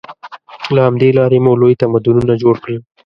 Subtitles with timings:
[0.75, 2.79] له همدې لارې مو لوی تمدنونه جوړ کړل.